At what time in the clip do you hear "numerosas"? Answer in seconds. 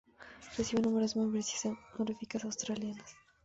0.83-1.15